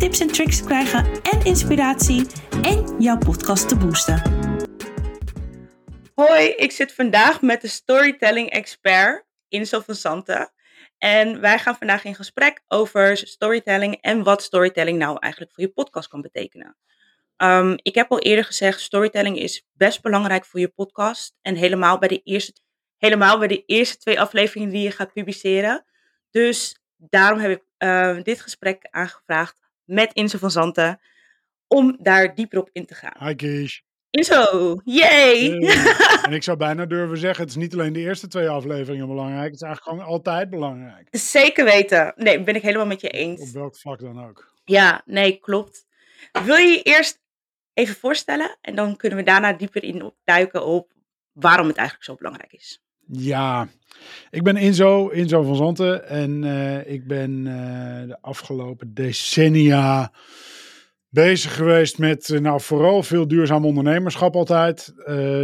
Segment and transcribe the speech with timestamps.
[0.00, 2.26] tips en tricks te krijgen en inspiratie
[2.62, 4.22] en jouw podcast te boosten.
[6.14, 10.52] Hoi, ik zit vandaag met de storytelling expert Insel van Santen.
[10.98, 15.72] En wij gaan vandaag in gesprek over storytelling en wat storytelling nou eigenlijk voor je
[15.72, 16.76] podcast kan betekenen.
[17.36, 21.36] Um, ik heb al eerder gezegd, storytelling is best belangrijk voor je podcast.
[21.42, 22.52] En helemaal bij de eerste,
[22.96, 25.84] helemaal bij de eerste twee afleveringen die je gaat publiceren.
[26.30, 29.59] Dus daarom heb ik uh, dit gesprek aangevraagd
[29.90, 31.00] met Inzo van Zanten.
[31.66, 33.26] Om daar dieper op in te gaan.
[33.28, 33.82] Hi Kies.
[34.10, 35.50] Inzo, yay!
[36.26, 39.44] en ik zou bijna durven zeggen, het is niet alleen de eerste twee afleveringen belangrijk.
[39.44, 41.08] Het is eigenlijk gewoon altijd belangrijk.
[41.10, 42.12] Zeker weten.
[42.16, 43.40] Nee, ben ik helemaal met je eens.
[43.40, 44.54] Op welk vlak dan ook.
[44.64, 45.86] Ja, nee, klopt.
[46.44, 47.20] Wil je je eerst
[47.74, 48.56] even voorstellen?
[48.60, 50.92] En dan kunnen we daarna dieper in duiken op
[51.32, 52.82] waarom het eigenlijk zo belangrijk is.
[53.12, 53.68] Ja,
[54.30, 56.08] ik ben Inzo, Inzo van Zanten.
[56.08, 60.12] En uh, ik ben uh, de afgelopen decennia
[61.08, 64.94] bezig geweest met uh, nou, vooral veel duurzaam ondernemerschap altijd.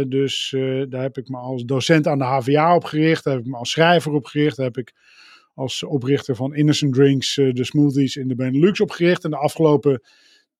[0.07, 0.55] dus
[0.89, 3.23] daar heb ik me als docent aan de HVA opgericht.
[3.23, 4.57] Daar heb ik me als schrijver opgericht.
[4.57, 4.93] Daar heb ik
[5.53, 9.23] als oprichter van Innocent Drinks de smoothies in de Benelux opgericht.
[9.23, 10.01] En de afgelopen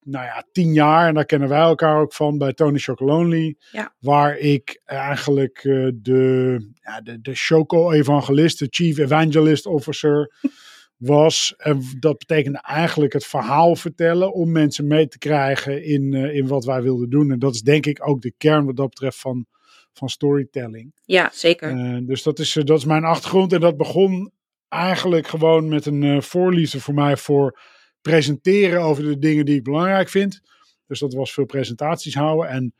[0.07, 3.93] nou ja, tien jaar, en daar kennen wij elkaar ook van bij Tony Chocolonely, ja.
[3.99, 10.33] waar ik eigenlijk uh, de, ja, de, de Choco-evangelist, de Chief Evangelist Officer
[10.97, 11.53] was.
[11.57, 16.47] En dat betekende eigenlijk het verhaal vertellen om mensen mee te krijgen in, uh, in
[16.47, 17.31] wat wij wilden doen.
[17.31, 19.45] En dat is denk ik ook de kern wat dat betreft van,
[19.93, 20.95] van storytelling.
[21.05, 21.71] Ja, zeker.
[21.71, 24.31] Uh, dus dat is, dat is mijn achtergrond en dat begon
[24.69, 27.59] eigenlijk gewoon met een voorliefde voor mij voor
[28.01, 30.41] presenteren over de dingen die ik belangrijk vind.
[30.87, 32.49] Dus dat was veel presentaties houden.
[32.49, 32.73] En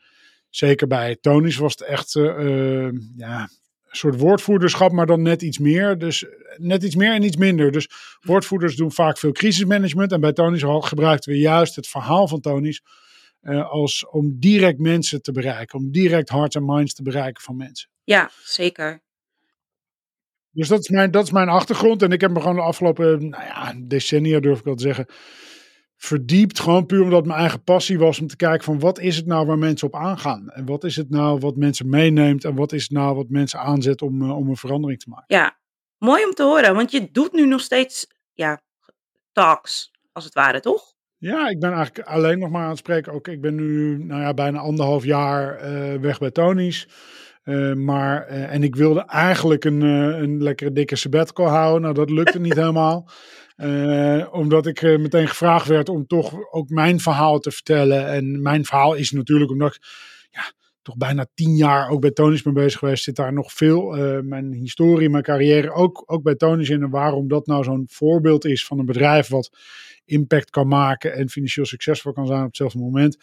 [0.49, 5.57] zeker bij Tonis was het echt uh, ja, een soort woordvoerderschap, maar dan net iets
[5.57, 5.97] meer.
[5.97, 6.25] Dus
[6.55, 7.71] net iets meer en iets minder.
[7.71, 7.89] Dus
[8.19, 10.11] woordvoerders doen vaak veel crisismanagement.
[10.11, 12.81] En bij Tonis gebruikten we juist het verhaal van Tonis
[13.41, 15.79] uh, als om direct mensen te bereiken.
[15.79, 17.89] Om direct hearts en minds te bereiken van mensen.
[18.03, 19.01] Ja, zeker.
[20.57, 22.01] Dus dat is, mijn, dat is mijn achtergrond.
[22.01, 25.05] En ik heb me gewoon de afgelopen nou ja, decennia, durf ik wel te zeggen,
[25.95, 26.59] verdiept.
[26.59, 29.45] Gewoon puur omdat mijn eigen passie was om te kijken van wat is het nou
[29.45, 30.49] waar mensen op aangaan.
[30.49, 32.43] En wat is het nou wat mensen meeneemt.
[32.43, 35.35] En wat is het nou wat mensen aanzet om, uh, om een verandering te maken.
[35.35, 35.57] Ja,
[35.97, 36.75] mooi om te horen.
[36.75, 38.61] Want je doet nu nog steeds ja,
[39.31, 40.93] talks, als het ware, toch?
[41.17, 43.13] Ja, ik ben eigenlijk alleen nog maar aan het spreken.
[43.13, 46.87] Ook ik ben nu nou ja, bijna anderhalf jaar uh, weg bij Tony's.
[47.47, 51.81] Uh, maar, uh, en ik wilde eigenlijk een, uh, een lekkere dikke sabbatical houden.
[51.81, 53.09] Nou, dat lukte niet helemaal.
[54.31, 58.07] omdat ik meteen gevraagd werd om toch ook mijn verhaal te vertellen.
[58.07, 59.81] En mijn verhaal is natuurlijk omdat ik
[60.29, 63.03] ja, toch bijna tien jaar ook bij Tonis ben bezig geweest.
[63.03, 66.83] Zit daar nog veel mijn historie, mijn carrière ook, ook bij Tonis in.
[66.83, 69.57] En waarom dat nou zo'n voorbeeld is van een bedrijf wat
[70.05, 73.17] impact kan maken en financieel succesvol kan zijn op hetzelfde moment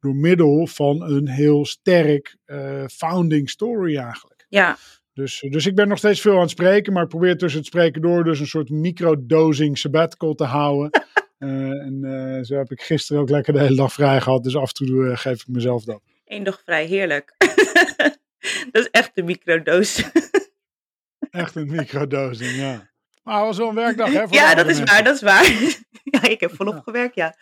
[0.00, 4.46] door middel van een heel sterk uh, founding story eigenlijk.
[4.48, 4.76] Ja.
[5.12, 7.68] Dus, dus ik ben nog steeds veel aan het spreken, maar ik probeer tussen het
[7.68, 11.02] spreken door dus een soort microdosing sabbatical te houden.
[11.38, 14.56] uh, en uh, zo heb ik gisteren ook lekker de hele dag vrij gehad, dus
[14.56, 16.02] af en toe geef ik mezelf dat.
[16.24, 17.34] Eén dag vrij, heerlijk.
[18.72, 20.04] dat is echt een microdose.
[21.30, 22.90] echt een microdosing, ja.
[23.22, 24.26] Maar het was wel een werkdag, hè?
[24.26, 24.94] Voor ja, dat is mensen.
[24.94, 25.44] waar, dat is waar.
[26.22, 26.80] ja, ik heb volop ja.
[26.80, 27.36] gewerkt, ja.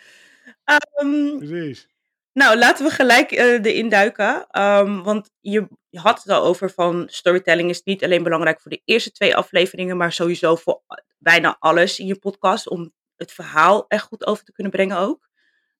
[1.02, 1.88] Um, Precies.
[2.36, 4.46] Nou, laten we gelijk uh, erin duiken.
[4.60, 8.70] Um, want je, je had het al over van storytelling is niet alleen belangrijk voor
[8.70, 10.82] de eerste twee afleveringen, maar sowieso voor
[11.18, 15.28] bijna alles in je podcast om het verhaal echt goed over te kunnen brengen ook.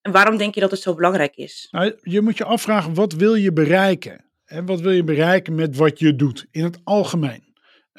[0.01, 1.69] En waarom denk je dat het zo belangrijk is?
[1.71, 4.25] Nou, je moet je afvragen, wat wil je bereiken?
[4.45, 7.46] En wat wil je bereiken met wat je doet in het algemeen?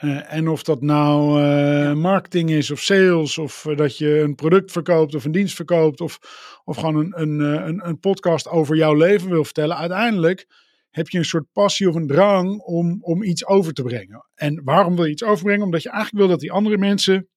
[0.03, 1.93] Uh, en of dat nou uh, ja.
[1.93, 6.01] marketing is of sales, of uh, dat je een product verkoopt of een dienst verkoopt,
[6.01, 6.19] of,
[6.63, 9.77] of gewoon een, een, een, een, podcast over jouw leven wil vertellen.
[9.77, 10.47] Uiteindelijk
[10.89, 14.25] heb je een soort passie of een drang om, om iets over te brengen.
[14.35, 15.65] En waarom wil je iets overbrengen?
[15.65, 17.27] Omdat je eigenlijk wil dat die andere mensen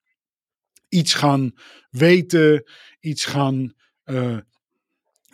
[0.88, 1.52] iets gaan
[1.90, 2.64] weten,
[3.00, 3.74] iets gaan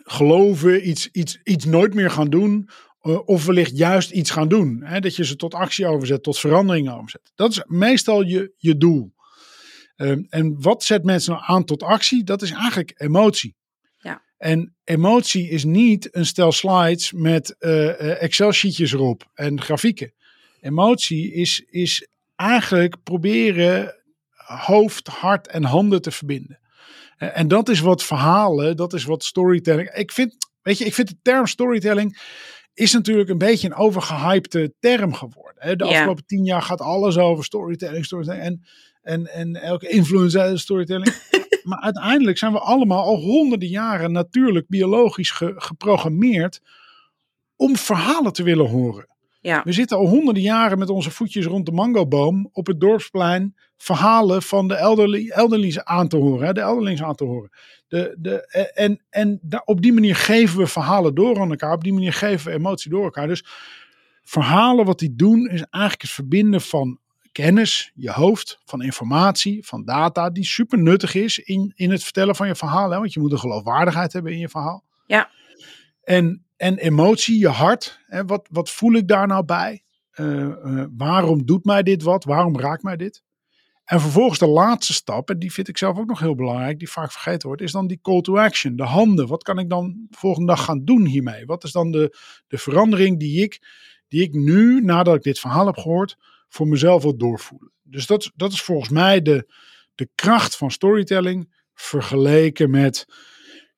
[0.03, 2.69] geloven, iets, iets, iets nooit meer gaan doen
[3.15, 4.81] of wellicht juist iets gaan doen.
[4.83, 4.99] Hè?
[4.99, 7.31] Dat je ze tot actie overzet, tot verandering overzet.
[7.35, 9.15] Dat is meestal je, je doel.
[9.95, 12.23] Um, en wat zet mensen nou aan tot actie?
[12.23, 13.55] Dat is eigenlijk emotie.
[13.97, 14.21] Ja.
[14.37, 20.13] En emotie is niet een stel slides met uh, Excel-sheetjes erop en grafieken.
[20.61, 23.95] Emotie is, is eigenlijk proberen
[24.35, 26.59] hoofd, hart en handen te verbinden.
[27.17, 29.89] En dat is wat verhalen, dat is wat storytelling.
[29.89, 32.17] Ik vind, weet je, ik vind de term storytelling
[32.77, 35.77] is natuurlijk een beetje een overgehypte term geworden.
[35.77, 38.63] De afgelopen tien jaar gaat alles over storytelling, storytelling en,
[39.01, 41.15] en, en elke influencer storytelling.
[41.63, 46.61] maar uiteindelijk zijn we allemaal al honderden jaren natuurlijk biologisch geprogrammeerd
[47.55, 49.07] om verhalen te willen horen.
[49.41, 49.61] Ja.
[49.63, 54.41] We zitten al honderden jaren met onze voetjes rond de mangoboom op het dorpsplein verhalen
[54.41, 56.45] van de elderly, elderlings aan te horen.
[56.47, 57.49] Hè, de elderlings aan te horen.
[57.87, 61.73] De, de, en en op die manier geven we verhalen door aan elkaar.
[61.73, 63.27] Op die manier geven we emotie door elkaar.
[63.27, 63.45] Dus
[64.23, 66.99] verhalen wat die doen is eigenlijk het verbinden van
[67.31, 72.35] kennis, je hoofd, van informatie, van data, die super nuttig is in, in het vertellen
[72.35, 72.89] van je verhaal.
[72.89, 72.97] Hè?
[72.97, 74.83] Want je moet een geloofwaardigheid hebben in je verhaal.
[75.05, 75.29] Ja.
[76.03, 77.99] En, en emotie, je hart.
[78.07, 78.25] Hè?
[78.25, 79.83] Wat, wat voel ik daar nou bij?
[80.15, 82.23] Uh, uh, waarom doet mij dit wat?
[82.23, 83.23] Waarom raakt mij dit?
[83.87, 86.89] En vervolgens de laatste stap, en die vind ik zelf ook nog heel belangrijk, die
[86.89, 88.75] vaak vergeten wordt, is dan die call to action.
[88.75, 89.27] De handen.
[89.27, 91.45] Wat kan ik dan de volgende dag gaan doen hiermee?
[91.45, 92.17] Wat is dan de,
[92.47, 93.61] de verandering die ik,
[94.07, 96.17] die ik nu, nadat ik dit verhaal heb gehoord,
[96.49, 97.71] voor mezelf wil doorvoelen?
[97.83, 99.51] Dus dat, dat is volgens mij de,
[99.95, 103.05] de kracht van storytelling vergeleken met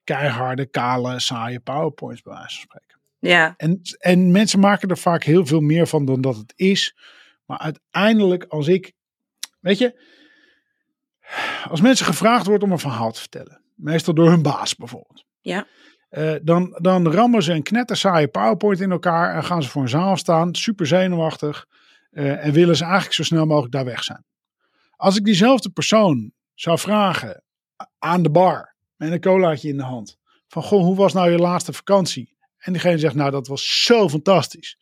[0.04, 3.00] keiharde, kale, saaie powerpoints bij wijze van spreken.
[3.20, 3.54] Ja.
[3.58, 6.96] En, en mensen maken er vaak heel veel meer van dan dat het is.
[7.46, 8.94] Maar uiteindelijk, als ik
[9.60, 10.02] Weet je,
[11.70, 15.26] als mensen gevraagd wordt om een verhaal te vertellen, meestal door hun baas bijvoorbeeld.
[15.40, 15.68] Ja.
[16.12, 19.90] Uh, dan, dan rammen ze een knettersaaie PowerPoint in elkaar en gaan ze voor een
[19.90, 21.66] zaal staan, super zenuwachtig.
[22.12, 24.26] Uh, en willen ze eigenlijk zo snel mogelijk daar weg zijn.
[24.96, 27.44] Als ik diezelfde persoon zou vragen
[28.00, 30.18] aan de bar met een colaatje in de hand.
[30.48, 32.38] Van goh, hoe was nou je laatste vakantie?
[32.58, 34.78] En diegene zegt nou dat was zo fantastisch.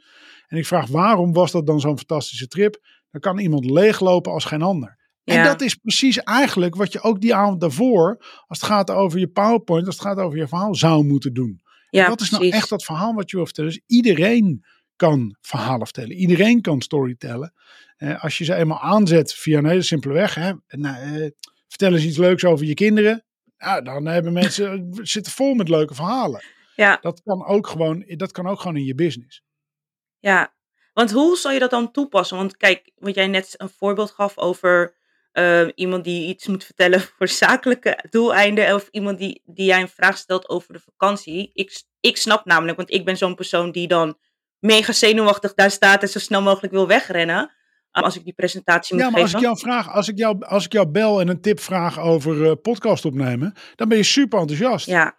[0.48, 2.80] En ik vraag waarom was dat dan zo'n fantastische trip?
[3.22, 4.98] Dan kan iemand leeglopen als geen ander.
[5.24, 8.18] En dat is precies eigenlijk wat je ook die avond daarvoor,
[8.48, 11.62] als het gaat over je PowerPoint, als het gaat over je verhaal, zou moeten doen.
[11.90, 13.72] Ja, dat is nou echt dat verhaal wat je wil vertellen.
[13.72, 14.66] Dus iedereen
[14.96, 16.12] kan verhalen vertellen.
[16.12, 17.54] Iedereen kan storytellen.
[17.98, 20.36] Eh, als je ze eenmaal aanzet via een hele simpele weg.
[20.36, 21.30] Hè, nou, eh,
[21.68, 23.26] vertel eens iets leuks over je kinderen.
[23.58, 26.44] Nou, dan hebben mensen zitten vol met leuke verhalen.
[26.76, 26.98] Ja.
[27.02, 29.44] Dat kan ook gewoon, dat kan ook gewoon in je business.
[30.20, 30.56] Ja,
[30.98, 32.38] want hoe zou je dat dan toepassen?
[32.38, 34.96] Want kijk, wat jij net een voorbeeld gaf over
[35.34, 38.76] uh, iemand die iets moet vertellen voor zakelijke doeleinden.
[38.76, 41.50] Of iemand die, die jij een vraag stelt over de vakantie.
[41.54, 44.18] Ik, ik snap namelijk, want ik ben zo'n persoon die dan
[44.60, 47.52] mega zenuwachtig daar staat en zo snel mogelijk wil wegrennen.
[47.92, 49.36] Als ik die presentatie moet ja, maar geven.
[49.36, 52.00] Als ik, jou vraag, als, ik jou, als ik jou bel en een tip vraag
[52.00, 54.86] over uh, podcast opnemen, dan ben je super enthousiast.
[54.86, 55.18] Ja,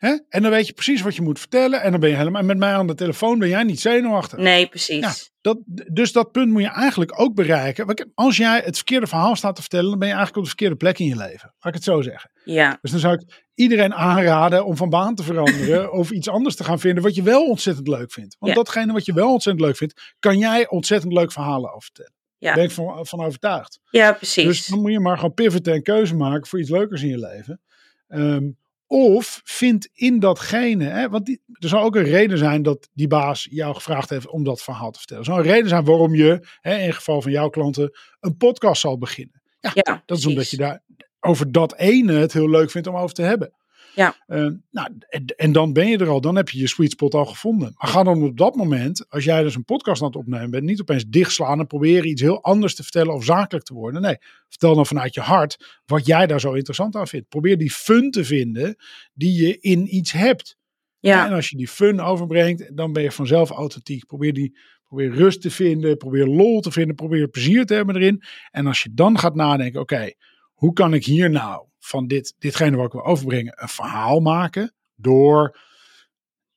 [0.00, 0.18] Hè?
[0.28, 1.82] En dan weet je precies wat je moet vertellen.
[1.82, 2.40] En dan ben je helemaal.
[2.40, 4.38] En met mij aan de telefoon ben jij niet zenuwachtig.
[4.38, 4.98] Nee, precies.
[5.00, 5.58] Ja, dat,
[5.92, 8.10] dus dat punt moet je eigenlijk ook bereiken.
[8.14, 10.76] Als jij het verkeerde verhaal staat te vertellen, dan ben je eigenlijk op de verkeerde
[10.76, 11.54] plek in je leven.
[11.58, 12.30] Laat ik het zo zeggen.
[12.44, 12.78] Ja.
[12.80, 16.64] Dus dan zou ik iedereen aanraden om van baan te veranderen of iets anders te
[16.64, 18.36] gaan vinden wat je wel ontzettend leuk vindt.
[18.38, 18.58] Want Ja.
[18.58, 22.12] datgene wat je wel ontzettend leuk vindt, kan jij ontzettend leuk verhalen over vertellen.
[22.38, 23.80] Daar ben Ja, ik van, van overtuigd.
[23.90, 24.44] ja precies.
[24.44, 27.18] Dus dan moet je maar gewoon pivoten en keuze maken voor iets leukers in je
[27.18, 27.60] leven.
[28.08, 28.48] Ehm,
[28.92, 33.06] of vind in datgene, hè, want die, er zal ook een reden zijn dat die
[33.06, 35.22] baas jou gevraagd heeft om dat verhaal te vertellen.
[35.22, 38.80] Er zal een reden zijn waarom je, hè, in geval van jouw klanten, een podcast
[38.80, 39.42] zal beginnen.
[39.60, 40.82] Ja, ja, dat is omdat je daar
[41.20, 43.52] over dat ene het heel leuk vindt om over te hebben.
[43.94, 44.16] Ja.
[44.26, 47.14] Eh, nou, en, en dan ben je er al, dan heb je je sweet spot
[47.14, 47.72] al gevonden.
[47.76, 50.64] Maar ga dan op dat moment, als jij dus een podcast aan het opnemen bent,
[50.64, 54.02] niet opeens dichtslaan en proberen iets heel anders te vertellen of zakelijk te worden.
[54.02, 54.16] Nee,
[54.48, 57.28] vertel dan vanuit je hart wat jij daar zo interessant aan vindt.
[57.28, 58.76] Probeer die fun te vinden
[59.12, 60.58] die je in iets hebt.
[60.98, 64.06] Ja, En als je die fun overbrengt, dan ben je vanzelf authentiek.
[64.06, 68.22] Probeer, die, probeer rust te vinden, probeer lol te vinden, probeer plezier te hebben erin.
[68.50, 70.12] En als je dan gaat nadenken, oké,
[70.52, 74.74] hoe kan ik hier nou van dit, ditgene wat ik wil overbrengen, een verhaal maken
[74.94, 75.58] door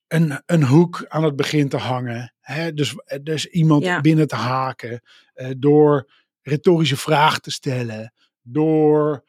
[0.07, 2.33] een, een hoek aan het begin te hangen.
[2.39, 2.73] Hè?
[2.73, 4.01] Dus, dus iemand Ja.
[4.01, 5.01] binnen te haken,
[5.33, 6.11] eh, door
[6.41, 9.23] retorische vragen te stellen, door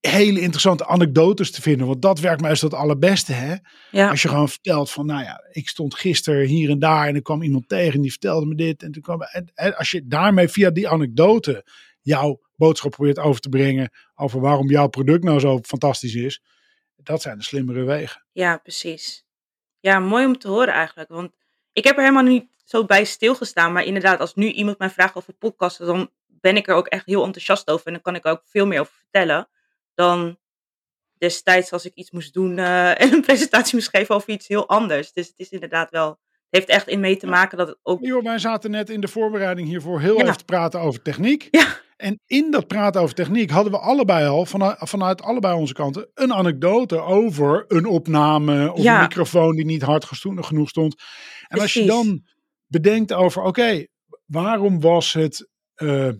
[0.00, 1.86] hele interessante anekdotes te vinden.
[1.86, 3.32] Want dat werkt meestal het allerbeste.
[3.32, 3.54] Hè?
[3.90, 7.14] ja, Als je gewoon vertelt van, nou ja, ik stond gisteren hier en daar en
[7.14, 8.82] er kwam iemand tegen en die vertelde me dit.
[8.82, 11.66] En, toen kwam, en, en als je daarmee via die anekdote
[12.00, 16.42] jouw boodschap probeert over te brengen over waarom jouw product nou zo fantastisch is,
[16.96, 18.26] dat zijn de slimmere wegen.
[18.32, 19.24] ja, precies.
[19.80, 21.08] Ja, mooi om te horen eigenlijk.
[21.08, 21.32] Want
[21.72, 23.72] ik heb er helemaal niet zo bij stilgestaan.
[23.72, 27.06] Maar inderdaad, als nu iemand mij vraagt over podcasten, dan ben ik er ook echt
[27.06, 27.86] heel enthousiast over.
[27.86, 29.48] En dan kan ik er ook veel meer over vertellen
[29.94, 30.38] dan
[31.18, 34.68] destijds als ik iets moest doen uh, en een presentatie moest geven over iets heel
[34.68, 35.12] anders.
[35.12, 36.18] Dus het is inderdaad wel, het
[36.50, 38.00] heeft echt in mee te maken dat het ook...
[38.04, 40.22] Jo, wij zaten net in de voorbereiding hiervoor heel ja.
[40.22, 41.48] even te praten over techniek.
[41.50, 41.84] Ja.
[41.96, 46.10] En in dat praten over techniek hadden we allebei al, vanuit, vanuit allebei onze kanten,
[46.14, 51.02] een anekdote over een opname of een microfoon die niet hard genoeg stond.
[51.48, 52.24] En als je dan
[52.66, 53.86] bedenkt over, oké,
[54.26, 56.12] waarom was het uh,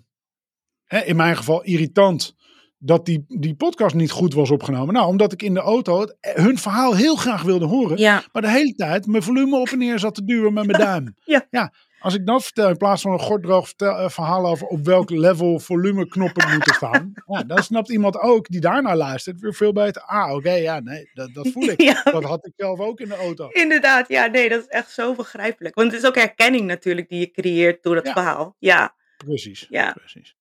[1.05, 2.35] in mijn geval irritant
[2.79, 4.95] dat die, die podcast niet goed was opgenomen.
[4.95, 7.99] Nou, omdat ik in de auto het, hun verhaal heel graag wilde horen.
[7.99, 8.25] Ja.
[8.33, 11.15] Maar de hele tijd mijn volume op en neer zat te duwen met mijn duim.
[11.25, 11.47] ja.
[11.51, 11.73] ja.
[11.99, 15.59] Als ik dat vertel in plaats van een gorddroog vertel, verhaal over op welk level
[15.59, 17.13] volumeknoppen moeten staan.
[17.33, 20.03] ja, dan snapt iemand ook die daarnaar luistert weer veel beter.
[20.03, 21.81] Ah, oké, ja, nee, dat, dat voel ik.
[21.87, 22.03] Ja.
[22.03, 23.49] Dat had ik zelf ook in de auto.
[23.49, 25.75] Inderdaad, ja, nee, dat is echt zo begrijpelijk.
[25.75, 28.57] Want het is ook herkenning natuurlijk die je creëert door het verhaal.
[28.59, 28.95] Ja.
[29.17, 29.93] Precies, ja.
[29.93, 30.37] precies.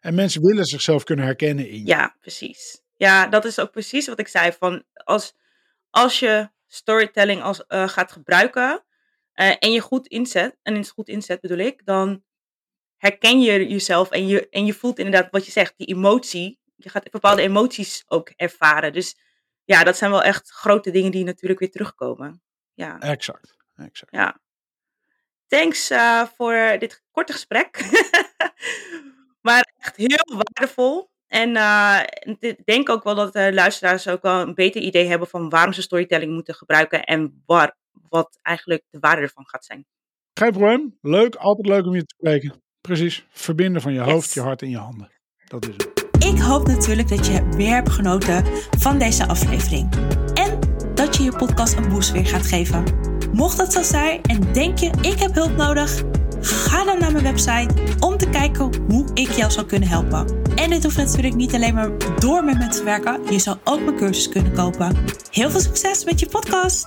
[0.00, 1.86] En mensen willen zichzelf kunnen herkennen in.
[1.86, 2.82] Ja, precies.
[2.96, 4.52] Ja, dat is ook precies wat ik zei.
[4.52, 5.34] Van als,
[5.90, 8.84] als je storytelling als, uh, gaat gebruiken
[9.40, 12.24] uh, en je goed inzet, en het goed inzet bedoel ik, dan
[12.96, 16.58] herken je jezelf en je, en je voelt inderdaad wat je zegt, die emotie.
[16.76, 18.92] Je gaat bepaalde emoties ook ervaren.
[18.92, 19.16] Dus
[19.64, 22.42] ja, dat zijn wel echt grote dingen die natuurlijk weer terugkomen.
[22.74, 22.98] Ja.
[22.98, 23.56] Exact.
[23.76, 24.12] exact.
[24.12, 24.40] Ja.
[25.46, 27.78] Thanks uh, voor dit korte gesprek.
[29.40, 31.10] Maar echt heel waardevol.
[31.26, 32.00] En uh,
[32.38, 35.72] ik denk ook wel dat de luisteraars ook wel een beter idee hebben van waarom
[35.72, 37.76] ze storytelling moeten gebruiken en waar,
[38.08, 39.86] wat eigenlijk de waarde ervan gaat zijn.
[40.34, 40.98] Geen probleem.
[41.00, 42.62] Leuk, altijd leuk om je te spreken.
[42.80, 43.26] Precies.
[43.30, 45.10] Verbinden van je hoofd, je hart en je handen.
[45.44, 46.08] Dat is het.
[46.24, 48.46] Ik hoop natuurlijk dat je weer hebt genoten
[48.78, 49.94] van deze aflevering.
[50.34, 50.58] En
[50.94, 52.84] dat je je podcast een boost weer gaat geven.
[53.32, 56.02] Mocht dat zo zijn en denk je, ik heb hulp nodig
[56.42, 60.42] Ga dan naar mijn website om te kijken hoe ik jou zou kunnen helpen.
[60.54, 63.32] En dit hoeft natuurlijk niet alleen maar door met me te werken.
[63.32, 64.96] Je zou ook mijn cursus kunnen kopen.
[65.30, 66.86] Heel veel succes met je podcast!